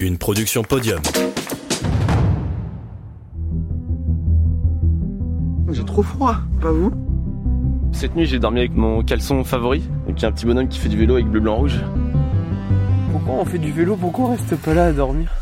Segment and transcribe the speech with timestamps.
[0.00, 1.00] Une production podium.
[5.72, 6.92] J'ai trop froid, pas vous
[7.90, 10.96] Cette nuit, j'ai dormi avec mon caleçon favori, donc un petit bonhomme qui fait du
[10.96, 11.80] vélo avec bleu, blanc, rouge.
[13.10, 13.96] Pourquoi on fait du vélo?
[13.96, 15.32] Pourquoi on reste pas là à dormir?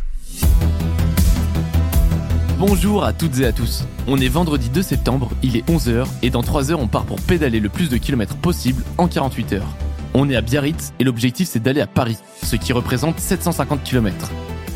[2.59, 3.84] Bonjour à toutes et à tous.
[4.09, 7.20] On est vendredi 2 septembre, il est 11h et dans 3 heures on part pour
[7.20, 9.77] pédaler le plus de kilomètres possible en 48 heures.
[10.19, 14.30] On est à Biarritz et l'objectif c'est d'aller à Paris, ce qui représente 750 km.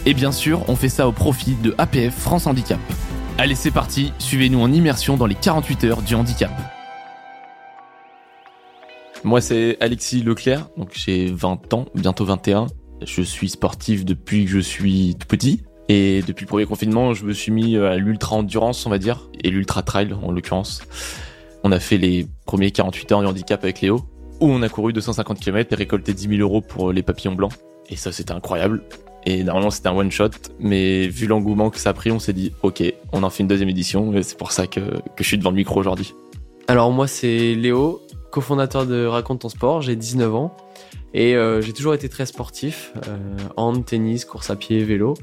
[0.05, 2.79] Et bien sûr, on fait ça au profit de APF France Handicap.
[3.39, 6.51] Allez, c'est parti, suivez-nous en immersion dans les 48 heures du handicap.
[9.25, 12.67] Moi, c'est Alexis Leclerc, donc j'ai 20 ans, bientôt 21.
[13.07, 15.63] Je suis sportif depuis que je suis tout petit.
[15.89, 19.31] Et depuis le premier confinement, je me suis mis à l'ultra endurance, on va dire,
[19.43, 20.83] et l'ultra trail en l'occurrence.
[21.65, 24.05] On a fait les premiers 48 heures du handicap avec Léo,
[24.41, 27.53] où on a couru 250 km et récolté 10 000 euros pour les papillons blancs.
[27.89, 28.83] Et ça, c'était incroyable.
[29.27, 32.33] Et normalement, c'était un one shot, mais vu l'engouement que ça a pris, on s'est
[32.33, 32.83] dit, ok,
[33.13, 34.81] on en fait une deuxième édition, et c'est pour ça que,
[35.19, 36.15] je suis devant le micro aujourd'hui.
[36.69, 40.57] Alors moi c'est Léo, cofondateur de Raconte ton sport, j'ai 19 ans
[41.13, 43.19] et euh, j'ai toujours été très sportif, euh,
[43.57, 45.15] hand, tennis, course à pied, vélo.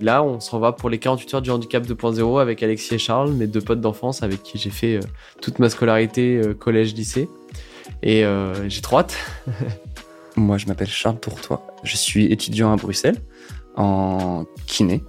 [0.00, 3.32] Là on s'en va pour les 48 heures du handicap 2.0 avec Alexis et Charles,
[3.32, 5.00] mes deux potes d'enfance avec qui j'ai fait euh,
[5.40, 7.30] toute ma scolarité euh, collège-lycée.
[8.02, 9.16] Et euh, j'ai trop hâte.
[10.36, 11.66] Moi, je m'appelle Charles Tourtois.
[11.82, 13.18] Je suis étudiant à Bruxelles
[13.76, 15.02] en kiné.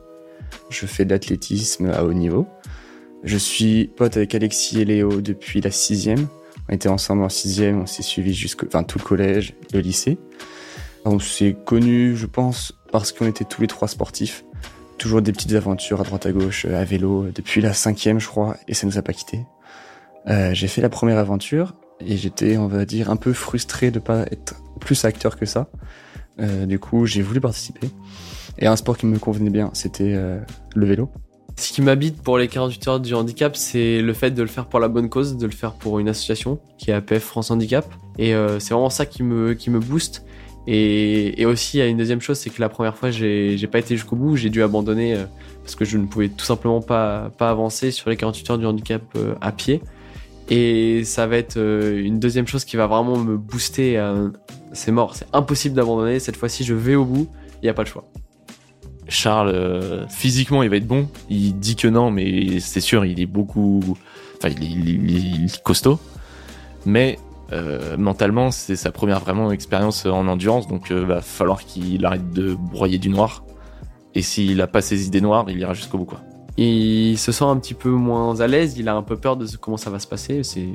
[0.69, 2.47] Je fais de l'athlétisme à haut niveau.
[3.23, 6.27] Je suis pote avec Alexis et Léo depuis la sixième.
[6.69, 10.17] On était ensemble en sixième, on s'est suivis jusqu'au, enfin, tout le collège, le lycée.
[11.05, 14.45] On s'est connus, je pense, parce qu'on était tous les trois sportifs.
[14.97, 18.55] Toujours des petites aventures à droite à gauche, à vélo, depuis la cinquième, je crois,
[18.67, 19.41] et ça nous a pas quittés.
[20.27, 21.73] Euh, j'ai fait la première aventure
[22.07, 25.69] et j'étais, on va dire, un peu frustré de pas être plus acteur que ça.
[26.39, 27.89] Euh, du coup, j'ai voulu participer.
[28.59, 30.39] Et un sport qui me convenait bien, c'était euh,
[30.75, 31.09] le vélo.
[31.55, 34.65] Ce qui m'habite pour les 48 heures du handicap, c'est le fait de le faire
[34.65, 37.85] pour la bonne cause, de le faire pour une association qui est APF France Handicap.
[38.17, 40.25] Et euh, c'est vraiment ça qui me, qui me booste.
[40.65, 43.67] Et, et aussi, il y a une deuxième chose, c'est que la première fois, j'ai
[43.69, 45.17] pas été jusqu'au bout, j'ai dû abandonner
[45.61, 48.65] parce que je ne pouvais tout simplement pas, pas avancer sur les 48 heures du
[48.65, 49.01] handicap
[49.41, 49.81] à pied.
[50.49, 53.97] Et ça va être euh, une deuxième chose qui va vraiment me booster.
[53.97, 54.15] à-
[54.73, 56.19] C'est mort, c'est impossible d'abandonner.
[56.19, 57.27] Cette fois-ci, je vais au bout,
[57.61, 58.05] il n'y a pas le choix.
[59.07, 61.07] Charles, euh, physiquement, il va être bon.
[61.29, 63.81] Il dit que non, mais c'est sûr, il est beaucoup.
[64.37, 65.99] Enfin, il est, costaud.
[66.85, 67.19] Mais
[67.51, 72.31] euh, mentalement, c'est sa première vraiment expérience en endurance, donc euh, va falloir qu'il arrête
[72.31, 73.43] de broyer du noir.
[74.15, 76.21] Et s'il a pas ses idées noires, il ira jusqu'au bout, quoi.
[76.57, 79.47] Il se sent un petit peu moins à l'aise, il a un peu peur de
[79.59, 80.43] comment ça va se passer.
[80.43, 80.69] C'est,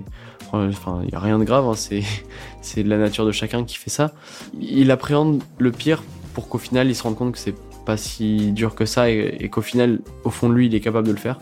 [0.52, 2.02] enfin, il y a rien de grave, hein, c'est,
[2.62, 4.12] c'est de la nature de chacun qui fait ça.
[4.60, 6.02] Il appréhende le pire
[6.34, 9.48] pour qu'au final, il se rende compte que c'est pas si dur que ça et,
[9.50, 11.38] qu'au final, au fond de lui, il est capable de le faire.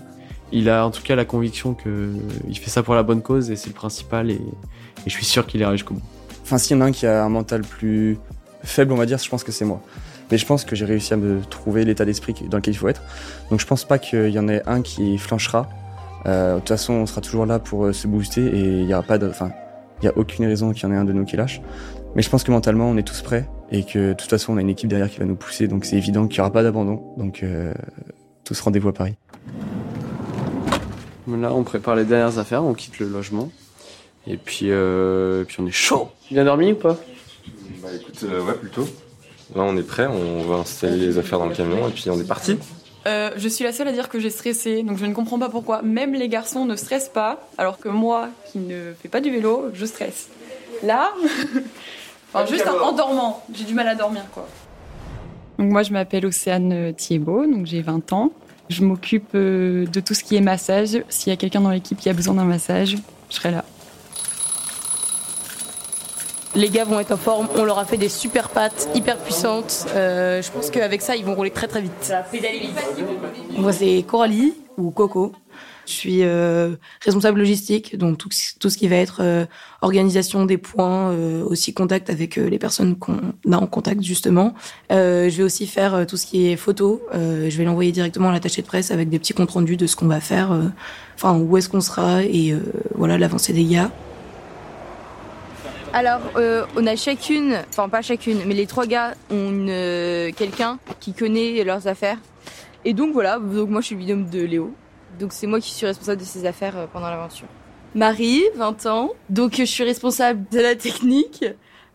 [0.52, 2.12] Il a en tout cas la conviction que
[2.48, 4.40] il fait ça pour la bonne cause et c'est le principal et, et
[5.06, 6.02] je suis sûr qu'il ira jusqu'au bout.
[6.42, 8.18] Enfin, s'il y en a un qui a un mental plus
[8.62, 9.82] faible, on va dire, je pense que c'est moi.
[10.30, 12.88] Mais je pense que j'ai réussi à me trouver l'état d'esprit dans lequel il faut
[12.88, 13.02] être.
[13.50, 15.68] Donc je pense pas qu'il y en ait un qui flanchera.
[16.26, 18.94] Euh, de toute façon, on sera toujours là pour euh, se booster et il y
[18.94, 19.52] aura pas de, enfin,
[20.02, 21.60] il y a aucune raison qu'il y en ait un de nous qui lâche.
[22.14, 24.56] Mais je pense que mentalement, on est tous prêts et que de toute façon, on
[24.56, 25.68] a une équipe derrière qui va nous pousser.
[25.68, 27.14] Donc c'est évident qu'il y aura pas d'abandon.
[27.16, 27.72] Donc euh,
[28.44, 29.14] tous rendez-vous à Paris.
[31.28, 33.50] Là, on prépare les dernières affaires, on quitte le logement
[34.26, 36.08] et puis, euh, puis on est chaud.
[36.30, 36.96] Bien dormi ou pas?
[37.82, 38.86] Bah écoute, euh, ouais, plutôt.
[39.54, 42.18] Là, on est prêt, on va installer les affaires dans le camion et puis on
[42.18, 42.58] est parti.
[43.06, 45.48] Euh, je suis la seule à dire que j'ai stressé, donc je ne comprends pas
[45.48, 49.30] pourquoi même les garçons ne stressent pas, alors que moi, qui ne fais pas du
[49.30, 50.28] vélo, je stresse.
[50.82, 51.12] Là,
[52.34, 54.48] enfin, juste en, dormant, j'ai du mal à dormir quoi.
[55.58, 58.32] Donc moi, je m'appelle Océane Thiebaud, donc j'ai 20 ans.
[58.68, 60.98] Je m'occupe euh, de tout ce qui est massage.
[61.08, 62.96] S'il y a quelqu'un dans l'équipe qui a besoin d'un massage,
[63.30, 63.64] je serai là.
[66.56, 69.84] Les gars vont être en forme, on leur a fait des super pattes hyper puissantes.
[69.94, 72.14] Euh, je pense qu'avec ça, ils vont rouler très très vite.
[73.58, 75.32] Moi, c'est Coralie ou Coco.
[75.84, 76.74] Je suis euh,
[77.04, 79.44] responsable logistique, donc tout, ce qui va être euh,
[79.82, 81.14] organisation des points,
[81.44, 84.54] aussi contact avec les personnes qu'on a en contact justement.
[84.88, 87.02] Je vais aussi faire tout ce qui est photo.
[87.12, 89.94] Je vais l'envoyer directement à l'attaché de presse avec des petits comptes rendus de ce
[89.94, 90.58] qu'on va faire,
[91.14, 92.54] enfin où est-ce qu'on sera et
[92.94, 93.90] voilà l'avancée des gars.
[95.96, 100.78] Alors, euh, on a chacune, enfin pas chacune, mais les trois gars ont euh, quelqu'un
[101.00, 102.18] qui connaît leurs affaires.
[102.84, 104.74] Et donc voilà, donc moi je suis le binôme de Léo.
[105.18, 107.46] Donc c'est moi qui suis responsable de ses affaires euh, pendant l'aventure.
[107.94, 109.12] Marie, 20 ans.
[109.30, 111.46] Donc je suis responsable de la technique.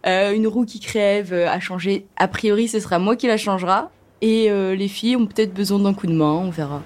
[0.08, 2.08] Euh, une roue qui crève euh, à changer.
[2.18, 3.92] A priori, ce sera moi qui la changera.
[4.22, 6.82] Et euh, les filles ont peut-être besoin d'un coup de main, on verra.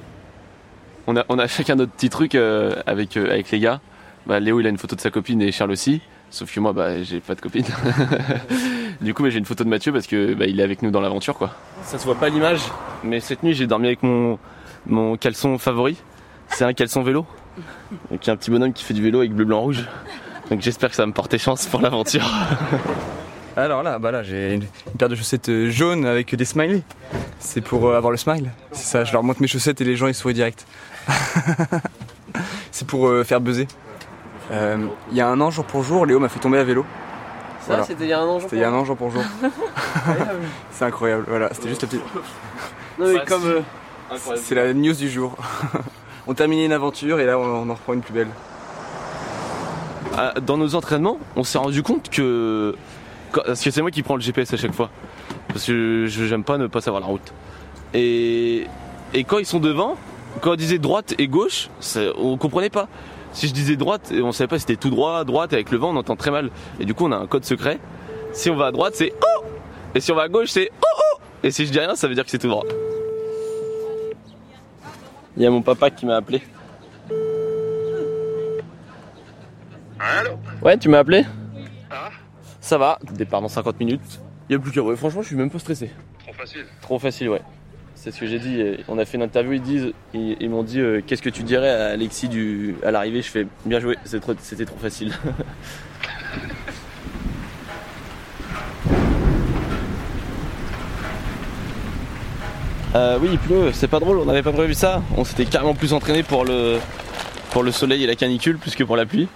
[1.07, 3.79] On a, on a chacun notre petit truc euh, avec, euh, avec les gars.
[4.25, 6.01] Bah, Léo, il a une photo de sa copine et Charles aussi.
[6.29, 7.65] Sauf que moi, bah, j'ai pas de copine.
[9.01, 10.91] du coup, bah, j'ai une photo de Mathieu parce que bah, il est avec nous
[10.91, 11.51] dans l'aventure, quoi.
[11.83, 12.61] Ça se voit pas à l'image,
[13.03, 14.37] mais cette nuit, j'ai dormi avec mon,
[14.85, 15.97] mon caleçon favori.
[16.49, 17.25] C'est un caleçon vélo.
[18.11, 19.85] Donc, il y a un petit bonhomme qui fait du vélo avec bleu, blanc, rouge.
[20.49, 22.29] Donc, j'espère que ça va me porter chance pour l'aventure.
[23.57, 26.83] Alors là, bah là, j'ai une, une paire de chaussettes euh, jaunes avec des smileys.
[27.39, 28.51] C'est pour euh, avoir le smile.
[28.73, 30.67] C'est ça, je leur montre mes chaussettes et les gens ils sourient direct.
[32.71, 33.67] c'est pour euh, faire buzzer.
[34.51, 34.77] Euh,
[35.11, 36.85] Il y a un an, jour pour jour, Léo m'a fait tomber à vélo.
[37.61, 37.83] Ça, Voilà.
[37.83, 39.09] c'était il y a un an, je C'était il y a un an, jour pour
[39.09, 39.23] jour.
[40.71, 42.03] c'est incroyable, voilà, c'était juste la petite.
[42.99, 43.43] Non, mais comme.
[43.45, 43.61] euh,
[44.35, 45.35] C'est la news du jour.
[46.27, 48.27] on terminait une aventure et là on, en reprend une plus belle.
[50.17, 52.75] Ah, Dans nos entraînements, on s'est rendu compte que.
[53.33, 54.89] Parce que c'est moi qui prends le GPS à chaque fois.
[55.49, 57.33] Parce que je- j'aime pas ne pas savoir la route.
[57.93, 58.67] Et,
[59.13, 59.95] et quand ils sont devant,
[60.41, 61.69] quand on disait droite et gauche,
[62.17, 62.87] on comprenait pas.
[63.35, 65.77] Si je disais droite, et on savait pas si c'était tout droit, droite, avec le
[65.77, 66.51] vent on entend très mal.
[66.79, 67.79] Et du coup on a un code secret.
[68.31, 69.43] Si on va à droite c'est oh
[69.93, 72.07] Et si on va à gauche c'est oh oh Et si je dis rien ça
[72.07, 72.63] veut dire que c'est tout droit.
[75.35, 76.41] Il y a mon papa qui m'a appelé.
[79.99, 80.31] Allô
[80.61, 81.25] Ouais, tu m'as appelé
[82.61, 84.21] Ça va, départ dans 50 minutes.
[84.47, 84.81] Il y a plus qu'à.
[84.81, 85.91] Ouais, franchement, je suis même pas stressé.
[86.19, 86.65] Trop facile.
[86.81, 87.41] Trop facile, ouais.
[88.05, 88.61] C'est ce que j'ai dit.
[88.87, 91.71] On a fait une interview, ils disent, ils, m'ont dit euh, qu'est-ce que tu dirais
[91.71, 93.23] à Alexis du, à l'arrivée?
[93.23, 95.11] Je fais bien joué, c'était trop facile.
[102.93, 105.01] Euh, oui, il pleut, c'est pas drôle, on n'avait pas prévu ça.
[105.17, 106.79] On s'était carrément plus entraîné pour le,
[107.71, 109.27] soleil et la canicule plus que pour la pluie.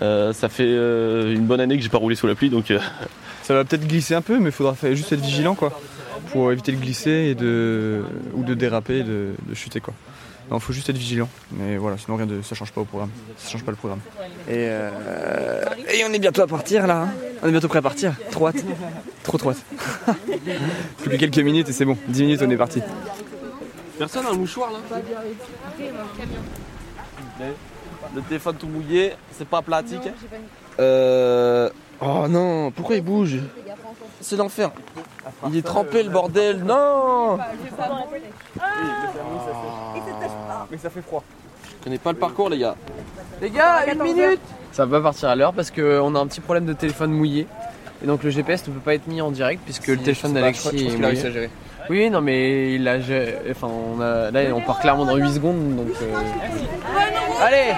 [0.00, 2.72] Euh, ça fait une bonne année que j'ai pas roulé sous la pluie donc
[3.42, 5.72] Ça va peut-être glisser un peu, mais il faudra juste être vigilant quoi.
[6.32, 8.02] Pour éviter de glisser et de,
[8.34, 9.94] ou de déraper et de, de chuter quoi.
[10.50, 11.28] Non, faut juste être vigilant.
[11.52, 13.10] Mais voilà, sinon rien de, ça change pas au programme.
[13.36, 14.00] Ça change pas le programme.
[14.48, 17.02] Et, euh, et on est bientôt à partir là.
[17.02, 17.08] hein.
[17.42, 18.14] On est bientôt prêt à partir.
[18.30, 18.64] Trop hâte.
[19.24, 19.62] Trop trop hâte.
[21.02, 21.98] Plus que quelques minutes et c'est bon.
[22.08, 22.80] 10 minutes on est parti.
[23.98, 24.78] Personne a un mouchoir là
[28.14, 30.08] Le téléphone tout mouillé, c'est pas pratique.
[30.80, 31.68] Euh.
[32.00, 33.38] Oh non, pourquoi il bouge
[34.20, 34.70] C'est l'enfer.
[35.48, 36.62] Il est trempé le bordel.
[36.64, 37.38] Non
[40.70, 41.24] Mais ça fait froid.
[41.64, 42.76] Je connais pas le parcours les gars.
[43.40, 44.40] Les gars, une minute
[44.72, 47.46] Ça va pas partir à l'heure parce qu'on a un petit problème de téléphone mouillé.
[48.02, 50.68] Et donc le GPS ne peut pas être mis en direct puisque le téléphone d'Alexis
[50.86, 51.50] est
[51.90, 52.98] Oui, non mais il a
[53.50, 55.88] enfin on a là on part clairement dans 8 secondes donc.
[56.02, 56.14] Euh.
[57.42, 57.74] Allez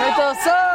[0.00, 0.69] Attention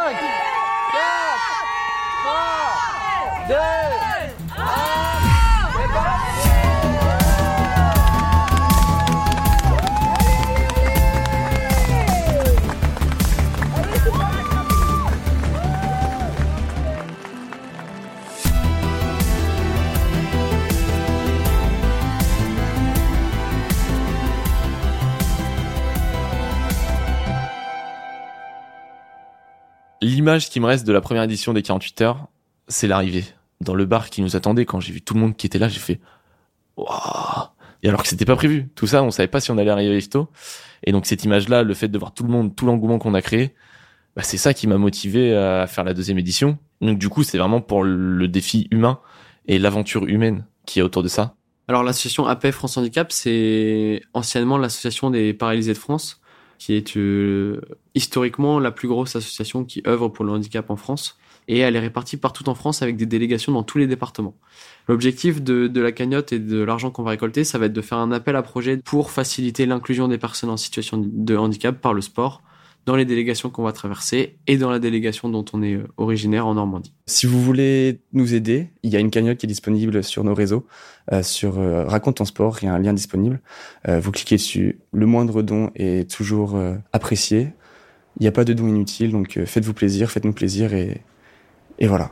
[30.26, 32.28] l'image qui me reste de la première édition des 48 heures,
[32.68, 33.26] c'est l'arrivée.
[33.62, 35.68] Dans le bar qui nous attendait, quand j'ai vu tout le monde qui était là,
[35.68, 36.00] j'ai fait
[36.78, 37.48] Waouh
[37.84, 38.70] Et alors que c'était pas prévu.
[38.76, 40.30] Tout ça, on savait pas si on allait arriver tôt.
[40.84, 43.22] Et donc cette image-là, le fait de voir tout le monde, tout l'engouement qu'on a
[43.22, 43.56] créé,
[44.16, 46.58] bah, c'est ça qui m'a motivé à faire la deuxième édition.
[46.82, 49.00] Donc du coup, c'est vraiment pour le défi humain
[49.48, 51.36] et l'aventure humaine qui est autour de ça.
[51.68, 56.22] Alors l'association APF France Handicap, c'est anciennement l'association des paralysés de France,
[56.60, 57.60] qui est euh,
[57.96, 61.18] historiquement la plus grosse association qui œuvre pour le handicap en France.
[61.48, 64.36] Et elle est répartie partout en France avec des délégations dans tous les départements.
[64.88, 67.98] L'objectif de, la cagnotte et de l'argent qu'on va récolter, ça va être de faire
[67.98, 72.02] un appel à projet pour faciliter l'inclusion des personnes en situation de handicap par le
[72.02, 72.42] sport
[72.86, 76.46] dans les délégations qu'on va traverser et dans la délégation dont on est euh, originaire
[76.46, 76.94] en Normandie.
[77.08, 80.36] Si vous voulez nous aider, il y a une cagnotte qui est disponible sur nos
[80.36, 80.68] réseaux,
[81.12, 83.42] euh, sur euh, Raconte ton sport, il y a un lien disponible.
[83.88, 86.60] Vous cliquez dessus, le moindre don est toujours
[86.92, 87.50] apprécié.
[88.20, 91.02] Il n'y a pas de don inutile, donc faites-vous plaisir, faites-nous plaisir et,
[91.80, 92.10] et voilà.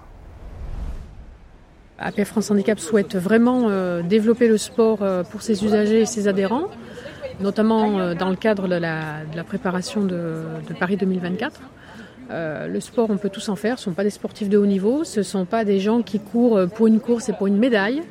[2.00, 6.28] APF France Handicap souhaite vraiment euh, développer le sport euh, pour ses usagers et ses
[6.28, 6.68] adhérents,
[7.40, 10.44] notamment euh, dans le cadre de la, préparation de,
[10.80, 11.62] Paris 2024.
[12.32, 14.58] Euh, le sport, on peut tous en faire, ce ne sont pas des sportifs de
[14.58, 17.48] haut niveau, ce ne sont pas des gens qui courent pour une course et pour
[17.48, 18.02] une médaille.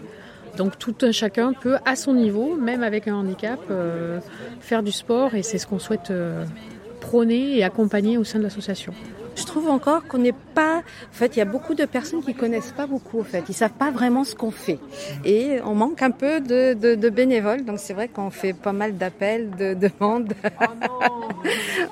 [0.57, 3.59] Donc tout un chacun peut, à son niveau, même avec un handicap,
[4.61, 6.13] faire du sport et c'est ce qu'on souhaite
[7.01, 8.93] prôner et accompagner au sein de l'association.
[9.35, 10.79] Je trouve encore qu'on n'est pas.
[10.79, 13.21] En fait, il y a beaucoup de personnes qui connaissent pas beaucoup.
[13.21, 14.79] En fait, ils savent pas vraiment ce qu'on fait,
[15.25, 17.65] et on manque un peu de, de, de bénévoles.
[17.65, 20.33] Donc c'est vrai qu'on fait pas mal d'appels, de demandes.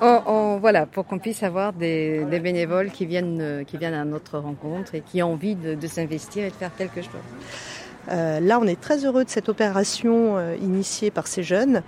[0.01, 3.93] on, on- voilà, pour qu'on puisse avoir des, des bénévoles qui viennent, euh, qui viennent
[3.93, 7.11] à notre rencontre et qui ont envie de, de s'investir et de faire quelque chose.
[8.09, 11.83] Euh, là, on est très heureux de cette opération euh, initiée par ces jeunes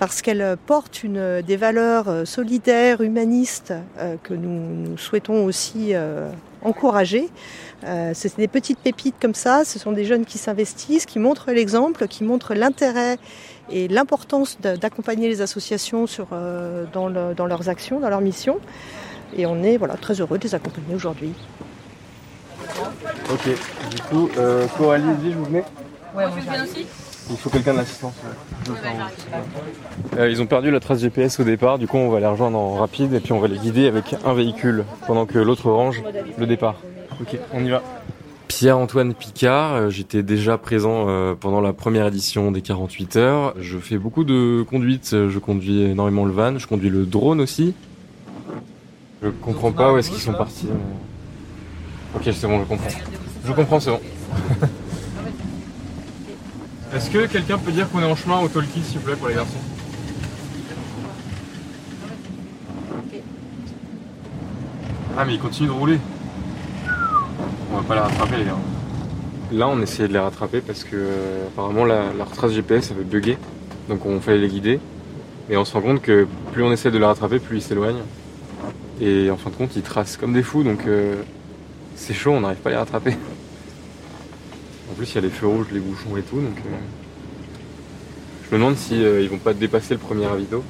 [0.00, 5.90] parce qu'elle porte une, des valeurs euh, solidaires, humanistes euh, que nous, nous souhaitons aussi
[5.94, 6.30] euh,
[6.64, 7.28] encourager.
[7.84, 11.52] Euh, c'est des petites pépites comme ça, ce sont des jeunes qui s'investissent, qui montrent
[11.52, 13.18] l'exemple, qui montrent l'intérêt
[13.70, 18.58] et l'importance d'accompagner les associations sur, euh, dans, le- dans leurs actions, dans leurs missions.
[19.36, 21.34] Et on est voilà, très heureux de les accompagner aujourd'hui.
[23.30, 23.44] Ok,
[23.90, 25.62] du coup, euh, Coralie, Edwige, vous venez
[26.14, 26.86] Ouais, moi, je viens aussi.
[27.30, 28.14] Il faut quelqu'un de l'assistance.
[30.18, 32.58] Euh, ils ont perdu la trace GPS au départ, du coup on va les rejoindre
[32.58, 36.02] en rapide et puis on va les guider avec un véhicule pendant que l'autre range
[36.38, 36.76] le départ.
[37.20, 37.82] Ok, on y va.
[38.48, 43.54] Pierre-Antoine Picard, euh, j'étais déjà présent euh, pendant la première édition des 48 heures.
[43.60, 47.74] Je fais beaucoup de conduite, je conduis énormément le van, je conduis le drone aussi.
[49.22, 50.66] Je comprends pas où est-ce qu'ils sont partis.
[52.16, 52.90] Ok, c'est bon, je comprends.
[53.44, 54.00] Je comprends, c'est bon.
[57.00, 59.28] Est-ce que quelqu'un peut dire qu'on est en chemin au talkie, s'il vous plaît, pour
[59.28, 59.56] les garçons
[65.16, 65.98] Ah, mais ils continuent de rouler.
[67.72, 68.58] On va pas les rattraper, les gars.
[69.50, 73.04] Là, on essayait de les rattraper parce que, euh, apparemment, la, la retrace GPS avait
[73.04, 73.38] bugué.
[73.88, 74.78] Donc, on fallait les guider.
[75.48, 78.04] Et on se rend compte que plus on essaie de les rattraper, plus ils s'éloignent.
[79.00, 80.64] Et en fin de compte, ils tracent comme des fous.
[80.64, 81.14] Donc, euh,
[81.96, 83.16] c'est chaud, on n'arrive pas à les rattraper.
[84.90, 86.76] En plus, il y a les feux rouges, les bouchons et tout, donc euh,
[88.44, 90.64] je me demande si euh, ils vont pas dépasser le premier ravito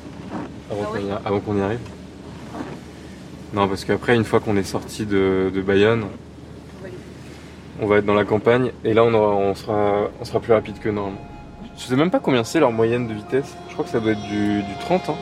[0.71, 1.79] avant qu'on y, a- avant qu'on y arrive.
[3.55, 6.05] Non, parce qu'après, une fois qu'on est sorti de, de Bayonne,
[7.81, 10.53] on va être dans la campagne et là, on, aura- on sera, on sera plus
[10.53, 11.21] rapide que normalement.
[11.77, 13.55] Je sais même pas combien c'est leur moyenne de vitesse.
[13.69, 15.17] Je crois que ça doit être du, du 30 ans.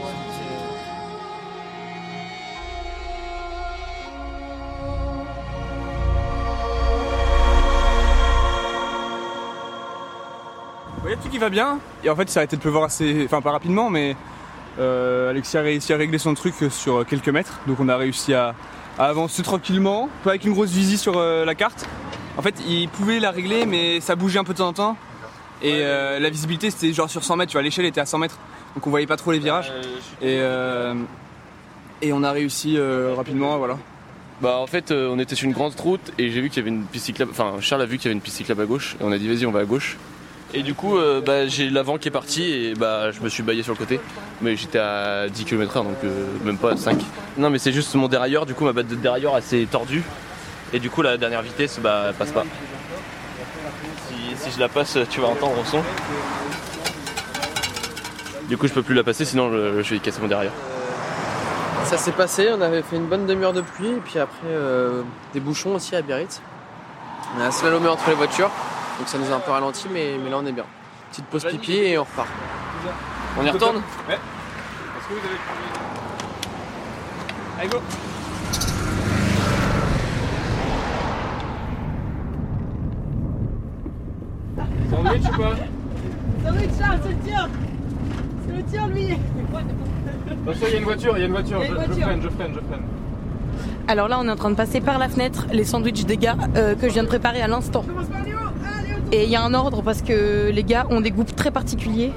[11.49, 11.79] Va bien.
[12.05, 13.25] Et en fait, ça a arrêté de pleuvoir assez.
[13.25, 14.17] Enfin, pas rapidement, mais
[14.79, 17.59] euh, Alexis a réussi à régler son truc sur quelques mètres.
[17.67, 18.55] Donc, on a réussi à,
[18.99, 21.87] à avancer tranquillement, pas avec une grosse visie sur euh, la carte.
[22.37, 24.97] En fait, il pouvait la régler, mais ça bougeait un peu de temps en temps.
[25.63, 27.51] Et euh, la visibilité, c'était genre sur 100 mètres.
[27.51, 28.39] Tu vois, l'échelle était à 100 mètres.
[28.75, 29.73] Donc, on voyait pas trop les virages.
[30.21, 30.95] Et, euh,
[32.03, 33.77] et on a réussi euh, rapidement, voilà.
[34.41, 36.61] Bah en fait euh, on était sur une grande route et j'ai vu qu'il y
[36.61, 38.67] avait une piste cyclable, enfin Charles a vu qu'il y avait une piste cyclable à
[38.67, 39.97] gauche et on a dit vas-y on va à gauche.
[40.55, 43.43] Et du coup euh, bah, j'ai l'avant qui est parti et bah je me suis
[43.43, 44.01] baillé sur le côté.
[44.41, 46.99] Mais j'étais à 10 km/h donc euh, même pas à 5.
[47.37, 50.03] Non mais c'est juste mon dérailleur, du coup ma batte de dérailleur assez tordue.
[50.73, 52.45] Et du coup la dernière vitesse bah passe pas.
[54.09, 55.83] Si, si je la passe tu vas entendre au son.
[58.49, 60.55] Du coup je peux plus la passer sinon je, je vais casser mon dérailleur.
[61.85, 65.03] Ça s'est passé, on avait fait une bonne demi-heure de pluie et puis après euh,
[65.33, 66.43] des bouchons aussi à Biarritz.
[67.35, 68.51] On a slalomé entre les voitures,
[68.99, 70.65] donc ça nous a un peu ralenti, mais, mais là on est bien.
[71.11, 72.29] Petite pause pipi et on repart.
[73.39, 73.77] On y retourne
[74.09, 74.15] Ouais.
[74.15, 75.39] Est-ce que vous avez
[77.61, 77.79] Allez, go
[84.91, 85.55] Sandwich ou pas
[86.45, 87.49] Sandwich Charles, c'est le tien
[88.47, 91.63] C'est le tien lui Attention, il y a une voiture, il y a une voiture.
[91.63, 92.83] Je, freine, je freine, je freine.
[93.87, 96.37] Alors là, on est en train de passer par la fenêtre les sandwichs des gars
[96.57, 97.85] euh, que je viens de préparer à l'instant.
[99.11, 102.13] Et il y a un ordre parce que les gars ont des goûts très particuliers,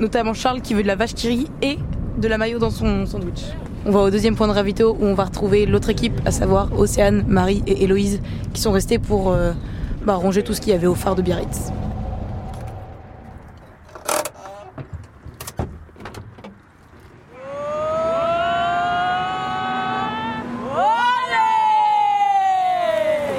[0.00, 1.78] notamment Charles qui veut de la vache qui rit et
[2.16, 3.42] de la mayo dans son sandwich.
[3.84, 6.68] On va au deuxième point de ravito où on va retrouver l'autre équipe, à savoir
[6.78, 8.22] Océane, Marie et Héloïse,
[8.54, 9.52] qui sont restés pour euh,
[10.06, 11.70] bah, ranger tout ce qu'il y avait au phare de Biarritz.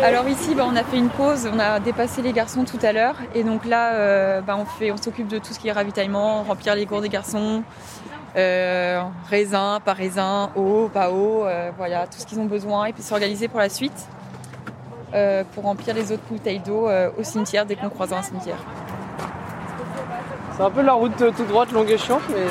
[0.04, 2.92] Alors ici, bah, on a fait une pause, on a dépassé les garçons tout à
[2.92, 5.72] l'heure, et donc là, euh, bah, on fait, on s'occupe de tout ce qui est
[5.72, 7.64] ravitaillement, remplir les gourds des garçons,
[8.36, 12.94] euh, raisin, pas raisin, eau, pas eau, euh, voilà, tout ce qu'ils ont besoin, et
[12.94, 14.08] puis s'organiser pour la suite,
[15.14, 18.58] euh, pour remplir les autres bouteilles d'eau euh, au cimetière dès qu'on croise un cimetière.
[20.56, 22.46] C'est un peu la route toute droite, longue et chiante, mais.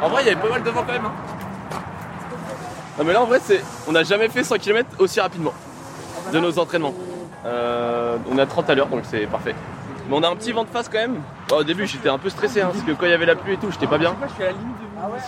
[0.00, 1.04] En vrai, il y avait pas mal de vent quand même.
[1.04, 1.12] hein.
[2.98, 5.52] Non, mais là, en vrai, c'est, on n'a jamais fait 100 km aussi rapidement
[6.32, 6.94] de nos entraînements.
[7.44, 9.54] Euh, on à 30 à l'heure, donc c'est parfait.
[10.08, 11.20] Mais on a un petit vent de face quand même.
[11.48, 13.36] Bon, au début, j'étais un peu stressé hein, parce que quand il y avait la
[13.36, 14.14] pluie et tout, j'étais pas bien.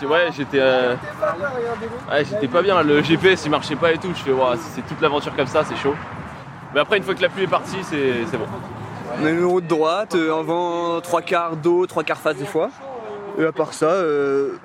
[0.03, 0.95] Ouais, j'étais euh,
[2.11, 2.83] ouais, j'étais pas bien.
[2.83, 4.09] Le GPS il marchait pas et tout.
[4.15, 5.95] Je fais, si c'est toute l'aventure comme ça, c'est chaud.
[6.75, 8.47] Mais après, une fois que la pluie est partie, c'est bon.
[9.21, 12.45] On a une route droite, euh, un vent trois quarts dos, trois quarts face des
[12.45, 12.71] fois.
[13.39, 14.59] Et à part ça, euh,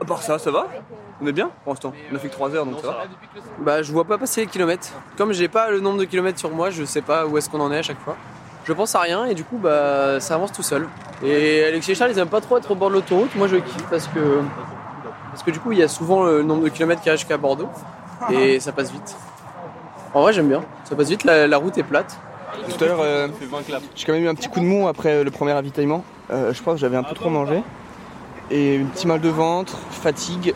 [0.00, 0.68] à part ça, ça va
[1.22, 1.92] On est bien pour l'instant.
[2.10, 3.04] On a fait que 3 heures donc ça va.
[3.58, 4.92] Bah, je vois pas passer les kilomètres.
[5.16, 7.60] Comme j'ai pas le nombre de kilomètres sur moi, je sais pas où est-ce qu'on
[7.60, 8.16] en est à chaque fois.
[8.64, 10.88] Je pense à rien et du coup, bah, ça avance tout seul.
[11.22, 13.34] Et Alexis et Charles, ils aiment pas trop être au bord de l'autoroute.
[13.36, 14.40] Moi, je kiffe parce que
[15.30, 17.36] parce que du coup, il y a souvent le nombre de kilomètres qui arrive jusqu'à
[17.36, 17.68] Bordeaux
[18.30, 19.16] et ça passe vite.
[20.14, 20.62] En vrai, j'aime bien.
[20.84, 21.24] Ça passe vite.
[21.24, 22.18] La, la route est plate.
[22.68, 23.28] Tout à l'heure, euh,
[23.94, 26.04] j'ai quand même eu un petit coup de mou après le premier ravitaillement.
[26.30, 27.62] Euh, je crois que j'avais un peu trop mangé.
[28.50, 30.54] Et un petit mal de ventre, fatigue.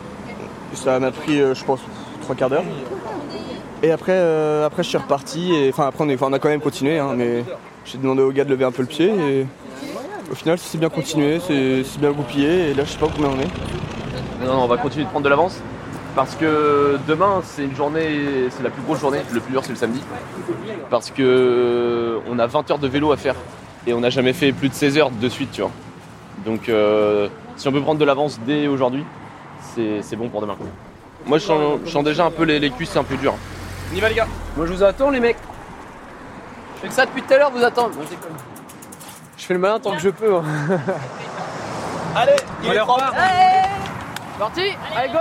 [0.73, 1.79] Ça m'a pris, euh, je pense,
[2.21, 2.63] trois quarts d'heure.
[3.83, 5.53] Et après, euh, après, je suis reparti.
[5.53, 6.99] Et, enfin, après, on, on a quand même continué.
[6.99, 7.43] hein, mais
[7.85, 9.07] j'ai demandé au gars de lever un peu le pied.
[9.07, 9.45] Et
[10.31, 12.69] au final, c'est bien continué, c'est bien goupillé.
[12.69, 14.45] Et là, je sais pas combien on est.
[14.45, 15.61] Non, non, on va continuer de prendre de l'avance.
[16.15, 19.19] Parce que demain, c'est une journée, c'est la plus grosse journée.
[19.33, 20.01] Le plus dur, c'est le samedi.
[20.89, 23.35] Parce que on a 20 heures de vélo à faire.
[23.85, 25.71] Et on n'a jamais fait plus de 16 heures de suite, tu vois.
[26.45, 29.03] Donc, euh, si on peut prendre de l'avance dès aujourd'hui,
[29.73, 30.57] c'est c'est bon pour demain.
[31.25, 33.33] Moi, je sens, je sens déjà un peu les, les cuisses, c'est un peu dur.
[33.91, 35.37] On y va, les gars Moi, je vous attends, les mecs.
[36.75, 37.95] Je fais que ça depuis tout à l'heure, vous attendre.
[39.37, 40.35] Je fais le malin tant que je peux.
[40.35, 40.43] hein.
[42.15, 43.15] Allez, il est repart.
[44.37, 44.61] Parti
[44.95, 45.19] Allez, go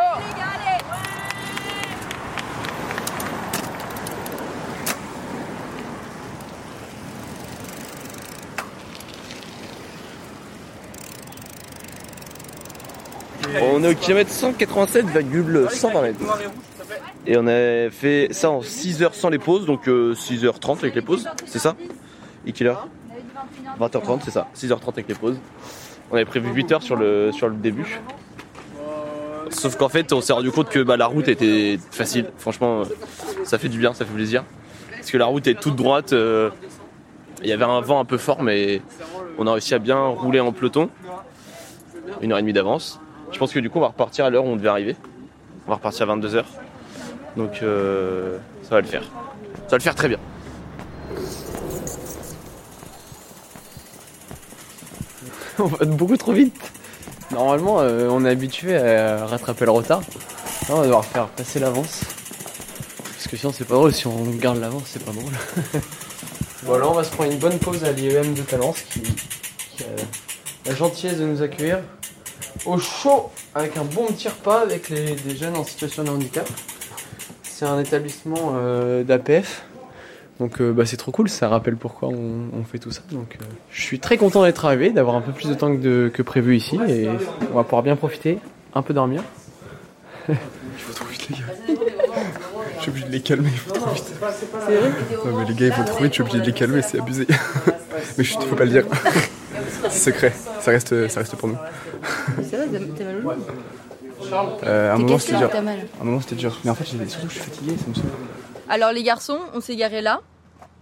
[13.60, 16.18] On est au kilomètre 187,120 mètres.
[17.26, 20.94] Et on a fait ça en 6 heures sans les pauses, donc euh, 6h30 avec
[20.94, 21.74] les pauses, c'est ça?
[22.46, 22.88] Et quelle heure?
[23.80, 25.38] 20h30, c'est ça, 6h30 avec les pauses.
[26.10, 28.00] On avait prévu 8 heures sur le, sur le début.
[29.50, 32.30] Sauf qu'en fait, on s'est rendu compte que bah, la route était facile.
[32.38, 32.84] Franchement, euh,
[33.44, 34.44] ça fait du bien, ça fait plaisir.
[34.90, 36.12] Parce que la route est toute droite.
[36.12, 36.50] euh,
[37.42, 38.82] Il y avait un vent un peu fort, mais
[39.38, 40.90] on a réussi à bien rouler en peloton.
[42.20, 43.00] Une heure et demie d'avance.
[43.32, 44.96] Je pense que du coup, on va repartir à l'heure où on devait arriver.
[45.66, 46.44] On va repartir à 22h.
[47.36, 49.02] Donc, euh, ça va le faire.
[49.02, 50.18] Ça va le faire très bien.
[55.58, 56.56] on va beaucoup trop vite.
[57.30, 60.00] Normalement, euh, on est habitué à rattraper le retard.
[60.68, 62.02] Là, on va devoir faire passer l'avance.
[63.02, 63.92] Parce que sinon, c'est pas drôle.
[63.92, 65.32] Si on garde l'avance, c'est pas drôle.
[66.64, 69.86] bon, on va se prendre une bonne pause à l'IEM de Talence qui, qui a
[70.66, 71.80] la gentillesse de nous accueillir
[72.66, 76.48] au chaud avec un bon petit repas avec les, des jeunes en situation de handicap.
[77.42, 79.64] C'est un établissement euh, d'APF.
[80.40, 83.02] Donc euh, bah, c'est trop cool, ça rappelle pourquoi on, on fait tout ça.
[83.12, 85.80] Donc euh, je suis très content d'être arrivé, d'avoir un peu plus de temps que,
[85.80, 87.08] de- que prévu ici et
[87.52, 88.38] on va pouvoir bien profiter,
[88.74, 89.22] un peu dormir.
[90.28, 90.34] Il
[90.78, 91.76] faut trop vite, les gars.
[92.76, 94.12] Je suis obligé de les calmer, il faut trop vite.
[95.24, 96.98] Non, mais les gars, il faut trop vite, je suis obligé de les calmer, c'est
[96.98, 97.26] abusé.
[98.18, 98.84] mais chut, faut pas le dire.
[99.90, 101.56] C'est secret, ça reste, ça reste pour nous.
[102.50, 103.30] Ça va, t'as mal au loup
[104.64, 105.50] Euh, un moment c'était dur.
[106.00, 106.58] un moment c'était dur.
[106.64, 108.04] Mais en fait, surtout je suis fatigué, ça me saoule.
[108.68, 110.20] Alors les garçons, on s'est garé là.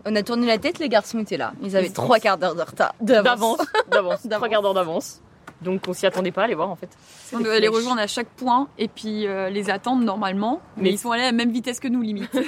[0.04, 1.52] On a tourné la tête, les garçons étaient là.
[1.62, 2.94] Ils avaient trois quarts d'heure de retard.
[3.00, 3.58] D'avance,
[3.90, 5.20] d'avance, trois quarts d'heure d'avance.
[5.60, 6.88] Donc on s'y attendait pas à les voir en fait.
[7.32, 10.60] On doit les rejoindre à chaque point et puis euh, les attendre normalement.
[10.76, 12.30] Mais, Mais- ils sont allés à la même vitesse que nous, limite.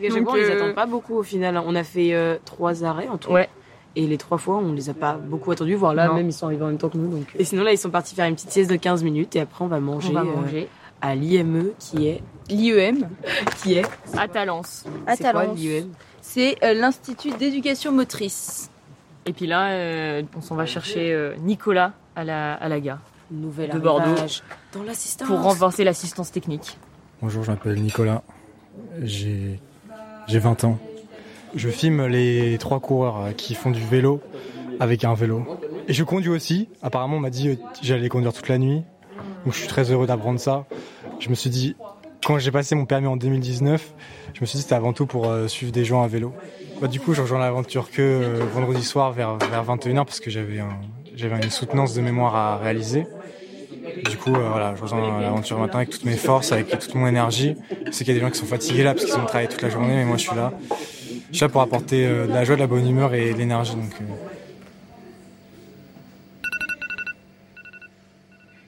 [0.00, 1.60] Chaque Donc, fois, on les euh, attend pas beaucoup au final.
[1.64, 3.30] On a fait euh, trois arrêts en tout.
[3.32, 3.48] Ouais.
[3.96, 6.14] Et les trois fois, on les a pas beaucoup attendus, voire là, Non.
[6.14, 7.08] même ils sont arrivés en même temps que nous.
[7.08, 7.26] Donc...
[7.38, 9.64] Et sinon, là, ils sont partis faire une petite sieste de 15 minutes et après,
[9.64, 10.68] on va manger, On va euh, manger.
[11.00, 12.22] à l'IME qui est.
[12.48, 13.08] L'IEM.
[13.62, 13.84] Qui est
[14.16, 14.84] À Talence.
[15.06, 15.58] À C'est quoi, Talence.
[15.58, 15.88] l'IEM
[16.20, 18.70] C'est euh, l'Institut d'éducation motrice.
[19.24, 23.00] Et puis là, euh, on s'en va chercher euh, Nicolas à la, à la gare
[23.32, 25.26] Nouvel de Bordeaux arrivage dans l'assistance.
[25.26, 26.78] pour renforcer l'assistance technique.
[27.20, 28.22] Bonjour, je m'appelle Nicolas.
[29.02, 29.58] J'ai
[30.28, 30.78] j'ai 20 ans.
[31.56, 34.20] Je filme les trois coureurs euh, qui font du vélo
[34.78, 35.44] avec un vélo.
[35.88, 36.68] Et je conduis aussi.
[36.82, 38.82] Apparemment, on m'a dit euh, que j'allais conduire toute la nuit.
[39.44, 40.66] Donc je suis très heureux d'apprendre ça.
[41.18, 41.74] Je me suis dit,
[42.24, 43.94] quand j'ai passé mon permis en 2019,
[44.34, 46.34] je me suis dit que c'était avant tout pour euh, suivre des gens à vélo.
[46.80, 50.30] Bah, du coup, je rejoins l'aventure que euh, vendredi soir vers, vers 21h parce que
[50.30, 50.68] j'avais un-
[51.14, 53.06] j'avais une soutenance de mémoire à réaliser.
[54.10, 57.06] Du coup, euh, voilà, je rejoins l'aventure maintenant avec toutes mes forces, avec toute mon
[57.06, 57.56] énergie.
[57.86, 59.48] Je sais qu'il y a des gens qui sont fatigués là parce qu'ils ont travaillé
[59.48, 60.52] toute la journée, mais moi je suis là.
[61.30, 63.38] Je suis là pour apporter euh, de la joie, de la bonne humeur et de
[63.38, 63.74] l'énergie.
[63.74, 64.04] Donc, euh,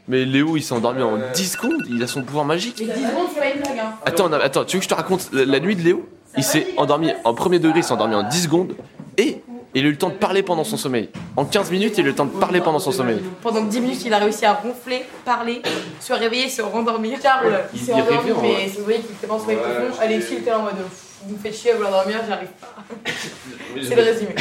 [0.09, 2.79] Mais Léo, il s'est endormi en 10 secondes, il a son pouvoir magique.
[2.79, 3.79] Les 10 secondes, c'est pas une blague.
[3.79, 3.95] Hein.
[4.07, 6.09] Attends, non, attends, tu veux que je te raconte la, la nuit de Léo?
[6.37, 8.75] Il s'est endormi en premier degré, il s'est endormi en 10 secondes
[9.17, 9.43] et,
[9.75, 11.11] il a eu le temps de parler pendant son sommeil.
[11.37, 13.21] En 15 minutes, il a eu le temps de parler pendant son sommeil.
[13.43, 15.63] Pendant 10 minutes, il a réussi à ronfler, parler,
[16.01, 17.19] se réveiller, se rendormir.
[17.23, 18.67] Charles, il s'est endormi, mais vrai.
[18.79, 20.75] vous voyez qu'il était pas en sommeil profond, Alexis était en mode
[21.29, 22.75] vous me faites chier à vouloir dormir, j'arrive pas.
[23.83, 24.35] C'est le résumé.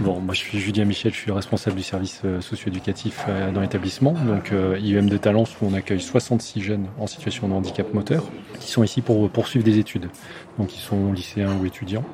[0.00, 3.60] Bon, moi je suis Julien Michel, je suis responsable du service euh, socio-éducatif euh, dans
[3.60, 7.94] l'établissement, donc euh, IEM de Talence où on accueille 66 jeunes en situation de handicap
[7.94, 8.24] moteur
[8.58, 10.10] qui sont ici pour poursuivre des études.
[10.58, 12.04] Donc ils sont lycéens ou étudiants.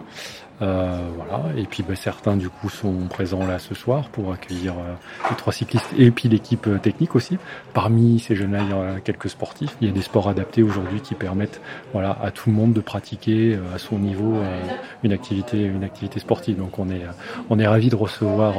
[0.62, 4.74] Euh, voilà, et puis bah, certains du coup sont présents là ce soir pour accueillir
[4.74, 4.92] euh,
[5.30, 7.38] les trois cyclistes et puis l'équipe euh, technique aussi.
[7.72, 9.74] Parmi ces jeunes-là, il y a quelques sportifs.
[9.80, 12.80] Il y a des sports adaptés aujourd'hui qui permettent voilà à tout le monde de
[12.80, 14.34] pratiquer à son niveau
[15.02, 16.58] une activité une activité sportive.
[16.58, 17.02] Donc on est
[17.48, 18.56] on est ravi de recevoir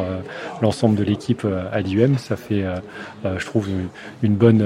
[0.62, 2.18] l'ensemble de l'équipe à l'IUM.
[2.18, 2.64] Ça fait
[3.24, 3.68] je trouve
[4.24, 4.62] une, bonne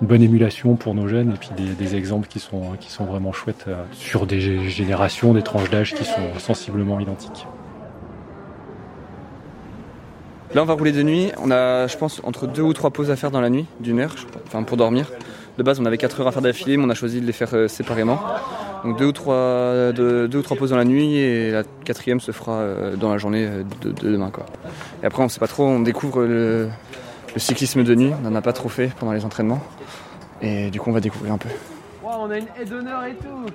[0.00, 3.04] une bonne émulation pour nos jeunes et puis des, des exemples qui sont qui sont
[3.04, 6.20] vraiment chouettes sur des gé- générations, des tranches d'âge qui sont
[6.68, 7.46] sensiblement identiques.
[10.54, 11.30] Là, on va rouler de nuit.
[11.42, 14.00] On a, je pense, entre deux ou trois pauses à faire dans la nuit, d'une
[14.00, 15.10] heure, je crois, enfin pour dormir.
[15.58, 17.32] De base, on avait quatre heures à faire d'affilée, mais on a choisi de les
[17.32, 18.18] faire euh, séparément.
[18.84, 22.20] Donc deux ou trois, deux, deux ou trois pauses dans la nuit et la quatrième
[22.20, 24.46] se fera euh, dans la journée euh, de, de demain, quoi.
[25.02, 25.64] Et après, on sait pas trop.
[25.64, 26.68] On découvre le,
[27.34, 28.12] le cyclisme de nuit.
[28.18, 29.60] On n'en a pas trop fait pendant les entraînements,
[30.40, 31.48] et du coup, on va découvrir un peu.
[32.04, 33.52] on a une aide d'honneur et tout.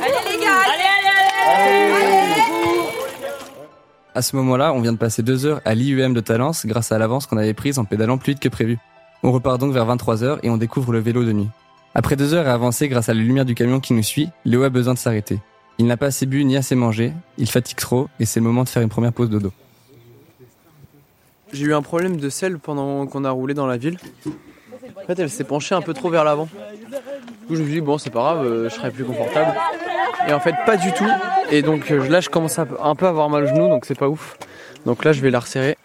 [0.00, 0.84] Allez les gars Allez,
[4.14, 6.98] À ce moment-là, on vient de passer deux heures à l'IUM de Talence grâce à
[6.98, 8.78] l'avance qu'on avait prise en pédalant plus vite que prévu.
[9.22, 11.48] On repart donc vers 23h et on découvre le vélo de nuit.
[11.94, 14.62] Après deux heures à avancer grâce à la lumière du camion qui nous suit, Léo
[14.64, 15.38] a besoin de s'arrêter.
[15.78, 18.64] Il n'a pas assez bu ni assez mangé, il fatigue trop et c'est le moment
[18.64, 19.52] de faire une première pause dodo.
[21.52, 23.98] J'ai eu un problème de selle pendant qu'on a roulé dans la ville.
[24.96, 26.48] En fait, elle s'est penchée un peu trop vers l'avant.
[27.42, 29.54] Du coup, je me suis dit, bon, c'est pas grave, euh, je serai plus confortable.
[30.28, 31.08] Et en fait, pas du tout.
[31.50, 33.84] Et donc euh, là, je commence à un peu à avoir mal au genou, donc
[33.84, 34.36] c'est pas ouf.
[34.86, 35.76] Donc là, je vais la resserrer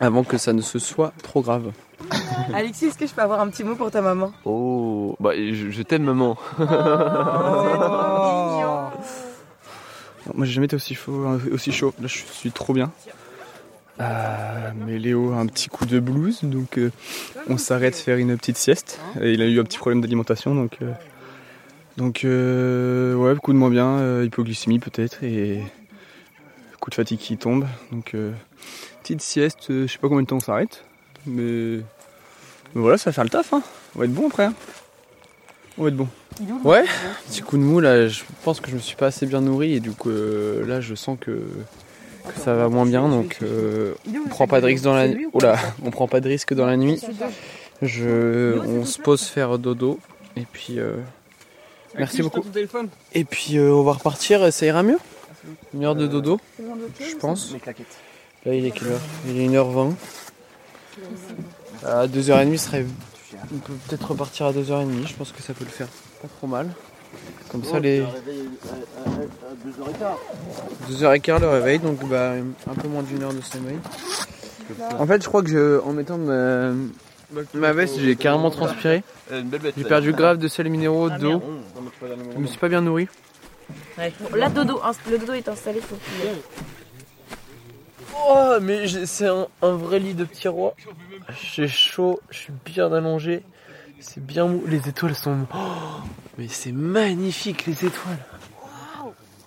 [0.00, 1.70] avant que ça ne se soit trop grave.
[2.54, 4.32] Alexis, est-ce que je peux avoir un petit mot pour ta maman?
[4.46, 6.38] Oh, bah je, je t'aime maman.
[10.34, 11.92] Moi j'ai jamais été aussi chaud, aussi chaud.
[12.00, 12.90] Là je suis trop bien.
[13.98, 16.90] Euh, mais Léo a un petit coup de blues, donc euh,
[17.48, 19.00] on s'arrête faire une petite sieste.
[19.20, 20.92] Et il a eu un petit problème d'alimentation, donc euh,
[21.96, 25.62] donc euh, ouais, coup de moins bien, hypoglycémie peut-être et
[26.80, 27.66] coup de fatigue qui tombe.
[27.92, 28.14] Donc
[29.02, 30.84] petite sieste, je sais pas combien de temps on s'arrête,
[31.26, 31.80] mais,
[32.74, 33.52] mais voilà, ça va faire le taf.
[33.52, 33.62] Hein.
[33.96, 34.44] On va être bon après.
[34.44, 34.54] hein.
[35.76, 36.08] On va être bon.
[36.64, 36.84] Ouais,
[37.28, 39.74] petit coup de mou là, je pense que je me suis pas assez bien nourri
[39.74, 41.42] et du coup là je sens que,
[42.36, 43.94] ça va moins bien donc euh,
[44.26, 45.26] on prend pas de risque dans la nuit.
[45.84, 47.00] On prend pas de dans la nuit.
[47.82, 49.98] Je, on se pose faire dodo
[50.36, 50.96] et puis euh,
[51.96, 52.42] merci beaucoup.
[53.14, 54.98] Et puis euh, on va repartir, ça ira mieux?
[55.72, 57.54] Une heure de dodo, je pense.
[58.44, 59.00] Là il est quelle heure?
[59.26, 59.94] Il est 1h20.
[61.86, 62.84] À 2h30 serait.
[63.54, 65.88] On peut peut-être repartir à 2h30, je pense que ça peut le faire
[66.20, 66.68] pas trop mal.
[67.50, 68.04] Comme ça les.
[70.90, 72.32] 2h15 le réveil, donc bah,
[72.70, 73.78] un peu moins d'une heure de sommeil.
[74.98, 76.70] En fait, je crois que je, en mettant ma,
[77.54, 79.02] ma veste, j'ai carrément transpiré.
[79.76, 81.42] J'ai perdu grave de sels minéraux, d'eau.
[82.34, 83.08] Je me suis pas bien nourri.
[84.34, 85.80] Là, dodo, le dodo est installé.
[85.80, 86.40] Faut qu'il-
[88.28, 90.74] Oh, mais c'est un, un vrai lit de petit roi.
[91.54, 93.42] J'ai chaud, je suis bien allongé.
[94.00, 94.62] C'est bien mou.
[94.66, 95.46] Les étoiles sont.
[95.54, 95.58] Oh,
[96.38, 98.24] mais c'est magnifique, les étoiles.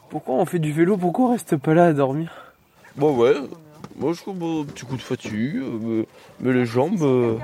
[0.09, 0.95] Pourquoi on fait du vélo?
[0.95, 2.53] Pourquoi on reste pas là à dormir?
[2.95, 3.33] Bon ouais,
[3.95, 6.07] moi je trouve un petit coup de fatigue, euh, mais,
[6.39, 7.37] mais les jambes, euh,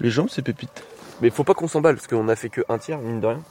[0.00, 0.82] les jambes c'est pépite.
[1.22, 3.42] Mais faut pas qu'on s'emballe parce qu'on a fait que un tiers mine de rien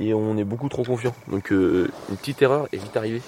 [0.00, 1.14] et on est beaucoup trop confiant.
[1.28, 3.22] Donc euh, une petite erreur est vite arrivée.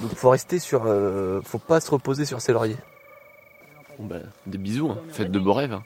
[0.00, 2.76] Donc faut rester sur, euh, faut pas se reposer sur ses lauriers.
[3.98, 4.98] Bon bah des bisous, hein.
[5.08, 5.72] faites de beaux rêves.
[5.72, 5.82] hein.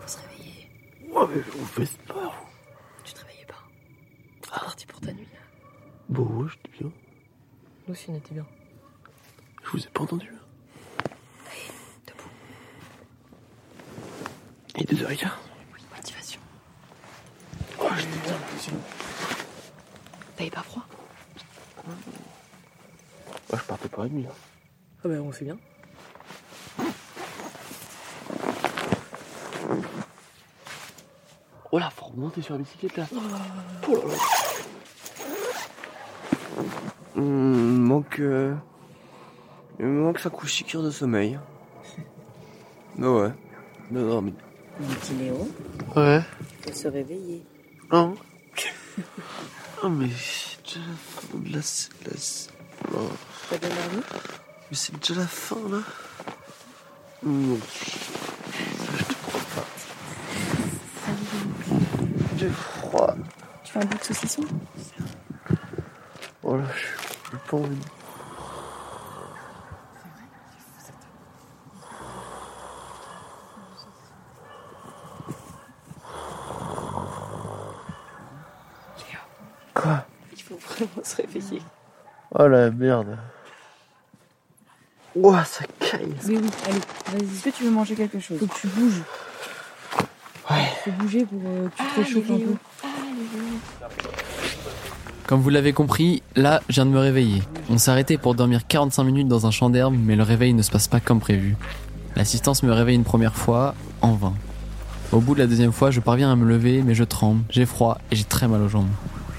[0.00, 0.68] Faut se réveiller.
[1.20, 2.34] Ouais, mais on fait sport.
[3.04, 3.62] Tu te réveillais pas.
[4.42, 5.28] C'est parti pour ta nuit.
[6.08, 6.90] Bon ouais, j'étais bien.
[7.86, 8.46] Nous aussi, on était bien.
[9.64, 10.32] Je vous ai pas entendu.
[14.76, 15.38] Et deux heures et quart.
[15.94, 16.40] Motivation.
[17.78, 18.36] Oh, j'étais bien.
[20.36, 20.86] T'avais pas froid?
[21.86, 24.26] Ouais, je partais pas la nuit.
[24.26, 24.34] hein.
[25.04, 25.58] Ah bah, on sait bien.
[31.72, 33.06] Oh là, faut remonter sur la bicyclette là.
[33.86, 34.02] Oh là
[37.16, 37.22] là.
[37.22, 38.18] Manque.
[38.20, 38.54] euh,
[39.78, 41.38] Il me manque sa couche cure de sommeil.
[42.96, 43.30] Bah ouais.
[43.90, 44.32] Non, non, mais.
[45.00, 45.48] Petit Léo,
[45.96, 46.22] Ouais.
[46.66, 47.42] faut se réveiller.
[47.92, 48.14] Non.
[49.82, 51.60] Oh, mais j'ai déjà la fin de la.
[52.90, 52.98] la...
[52.98, 53.08] Non.
[54.70, 55.78] Mais c'est déjà la fin là.
[57.22, 57.58] Non.
[62.40, 63.14] J'ai froid.
[63.64, 64.42] Tu fais un bout de saucisson
[66.42, 67.76] Oh là, je pas envie.
[79.74, 81.60] Quoi Il faut vraiment se réveiller.
[82.34, 83.18] Oh la merde.
[85.14, 86.14] Ouah, ça caille.
[86.26, 86.78] Oui, oui, allez,
[87.12, 87.36] vas-y.
[87.36, 88.38] Est-ce que tu veux manger quelque chose?
[88.38, 89.02] Faut que tu bouges.
[90.84, 92.54] Faut bouger pour euh, que tu te réchauffes un peu.
[95.26, 97.42] Comme vous l'avez compris, là, je viens de me réveiller.
[97.68, 100.62] On s'est arrêté pour dormir 45 minutes dans un champ d'herbe, mais le réveil ne
[100.62, 101.56] se passe pas comme prévu.
[102.16, 104.32] L'assistance me réveille une première fois, en vain.
[105.12, 107.66] Au bout de la deuxième fois, je parviens à me lever, mais je tremble, j'ai
[107.66, 108.88] froid et j'ai très mal aux jambes.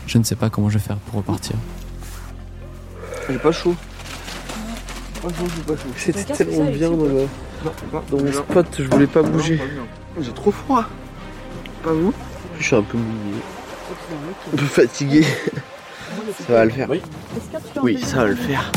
[0.05, 1.55] Je ne sais pas comment je vais faire pour repartir.
[3.29, 3.75] J'ai pas chaud.
[5.23, 5.89] Non, j'ai pas chaud.
[5.97, 7.27] C'était tellement bien dans, le...
[8.11, 9.59] dans mon spot, je voulais pas bouger.
[10.19, 10.85] J'ai trop froid.
[11.83, 12.13] Pas vous
[12.59, 13.41] Je suis un peu mouillé.
[14.53, 15.25] Un peu fatigué.
[16.47, 16.89] Ça va le faire.
[17.81, 18.71] Oui, ça va le faire.